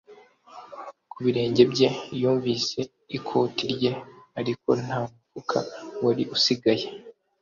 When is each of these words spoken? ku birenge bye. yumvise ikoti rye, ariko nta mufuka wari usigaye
ku 1.11 1.17
birenge 1.23 1.63
bye. 1.71 1.89
yumvise 2.21 2.79
ikoti 3.17 3.63
rye, 3.73 3.91
ariko 4.39 4.69
nta 4.83 4.99
mufuka 5.09 5.57
wari 6.03 6.23
usigaye 6.35 6.85